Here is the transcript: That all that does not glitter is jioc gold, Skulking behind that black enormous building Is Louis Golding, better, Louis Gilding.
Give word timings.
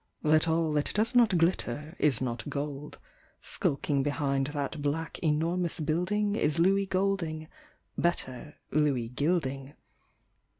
That 0.23 0.47
all 0.47 0.73
that 0.73 0.95
does 0.95 1.13
not 1.13 1.37
glitter 1.37 1.95
is 1.99 2.21
jioc 2.21 2.49
gold, 2.49 2.97
Skulking 3.39 4.01
behind 4.01 4.47
that 4.47 4.81
black 4.81 5.19
enormous 5.19 5.79
building 5.79 6.35
Is 6.35 6.57
Louis 6.57 6.87
Golding, 6.87 7.47
better, 7.99 8.55
Louis 8.71 9.09
Gilding. 9.09 9.75